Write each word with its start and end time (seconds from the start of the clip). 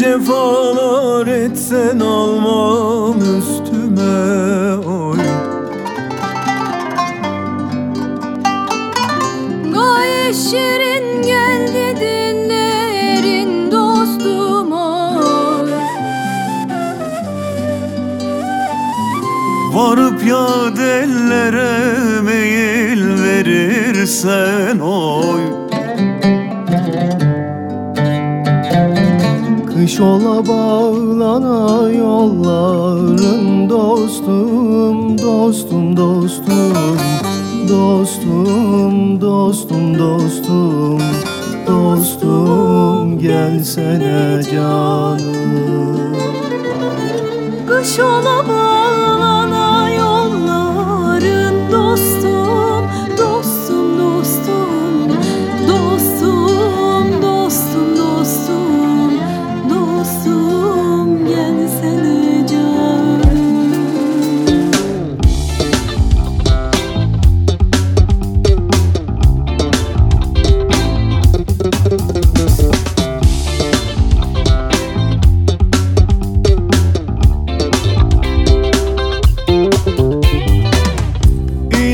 cefalar 0.00 1.26
etsen 1.26 2.00
almam 2.00 3.18
üstüme 3.18 4.76
oy. 4.88 5.18
Gayet 9.74 10.36
şirin 10.36 11.22
geldi 11.22 12.00
dinlerin 12.00 13.72
dostum 13.72 14.72
oy. 14.72 15.70
Varıp 19.74 20.26
ya 20.26 20.76
dellere 20.76 22.20
meyil 22.20 23.22
verirsen 23.22 24.78
oy 24.78 25.59
Kış 29.80 30.00
ola 30.00 30.46
bağlana 30.46 31.90
yolların 31.90 33.70
dostum, 33.70 35.18
dostum, 35.18 35.96
dostum 35.96 36.98
Dostum, 37.68 39.20
dostum, 39.20 39.98
dostum, 39.98 41.00
dostum 41.66 43.18
Gelsene 43.18 44.42
canım. 44.52 46.16
Kış 47.68 48.00
ola 48.00 48.48
bağlana 48.48 48.79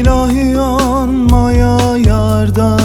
İlahi 0.07 0.59
anmaya 0.59 1.97
yardan 1.97 2.76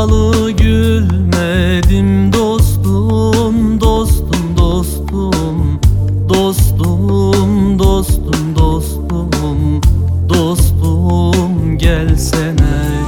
ayrılalı 0.00 0.50
gülmedim 0.50 2.32
dostum 2.32 3.80
dostum 3.80 4.56
dostum 4.56 5.80
dostum 6.28 7.78
dostum 7.78 8.56
dostum 8.56 9.80
dostum. 10.28 11.78
Gelsene 11.78 12.99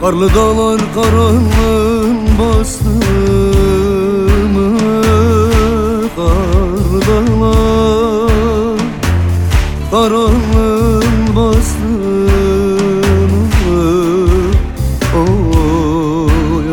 Karlı 0.00 0.34
dağlar 0.34 0.80
karanlığın 0.94 2.16
bastı 2.38 2.88
mı? 4.54 4.78
Karlı 6.16 7.00
dağlar 7.06 8.78
karanlığın 9.90 11.36
bastı 11.36 11.88
mı? 13.32 13.50
Oy. 15.16 16.68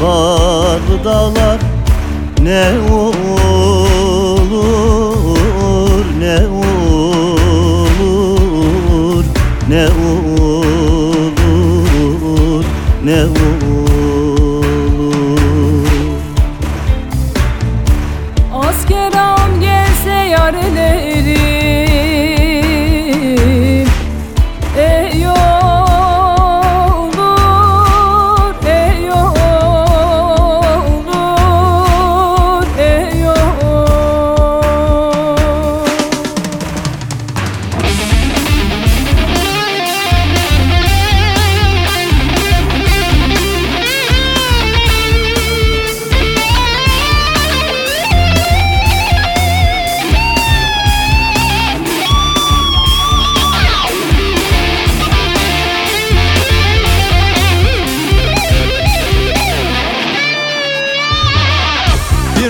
Karlı 0.00 1.04
dağlar 1.04 1.58
ne 2.42 2.70
olur 4.54 6.04
ne 6.20 6.36
olur 6.46 6.84
ne 9.68 9.88
olur 9.88 10.64
ne 13.04 13.24
olur 13.24 13.53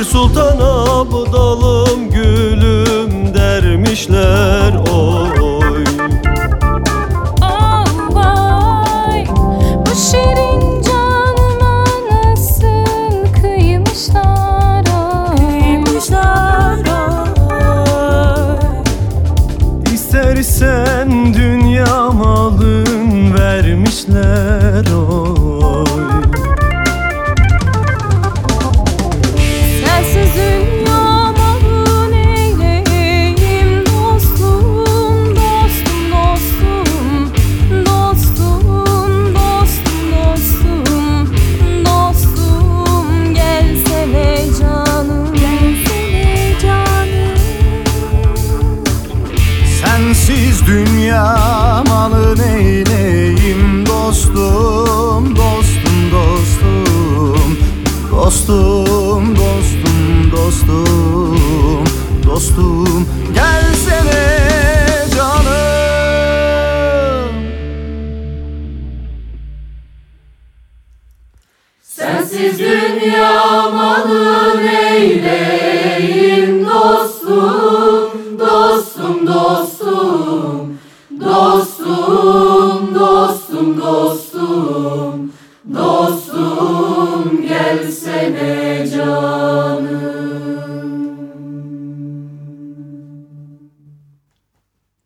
Bir 0.04 0.08
sultan 0.08 0.58
abdalım 0.58 2.10
gülüm 2.10 3.34
dermişler. 3.34 4.74
Oy 4.92 5.84
Ah 7.40 7.86
vay. 8.14 9.26
Bu 9.86 9.94
şirin 9.94 10.82
canıma 10.82 11.84
nasıl 12.10 13.32
kıymışlar 13.42 14.84
ay 14.84 15.36
Kıymışlar 15.36 16.78
ay 17.50 18.58
İstersen 19.94 21.34
dünya 21.34 22.10
malın 22.10 23.34
vermişler 23.38 24.84
oy 24.92 25.83
neyleyim 52.54 53.86
dostum 53.86 55.36
dostum 55.36 56.10
dostum. 56.12 57.58
Dostum 58.10 59.36
dostum 59.36 60.30
dostum. 60.32 61.84
Dostum 62.26 63.06
gelsene 63.34 64.38
canım. 65.16 65.54
Sensiz 71.82 72.58
dünya 72.58 73.70
malı 73.70 74.56
neyleyim 74.64 76.64
dostum 76.64 76.73
dostum, 83.94 84.23